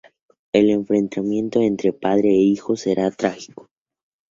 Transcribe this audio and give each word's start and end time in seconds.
El 0.51 0.71
enfrentamiento 0.71 1.61
entre 1.61 1.93
padre 1.93 2.29
e 2.29 2.35
hijo 2.41 2.75
será 2.75 3.11
trágico. 3.11 3.69